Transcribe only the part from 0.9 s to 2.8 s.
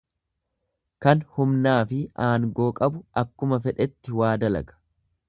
Kan humnaafi aangoo